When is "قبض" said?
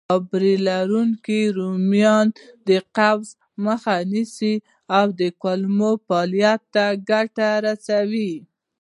2.97-3.29